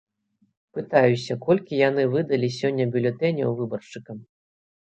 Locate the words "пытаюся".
0.77-1.33